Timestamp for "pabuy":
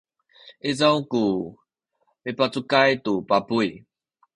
3.29-3.69